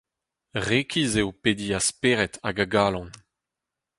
[0.67, 3.09] Rekis eo pediñ a spered hag a galon.